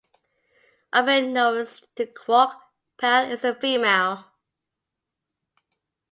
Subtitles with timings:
[0.93, 2.59] Unbeknownst to Quark,
[2.97, 4.25] Pel is a female.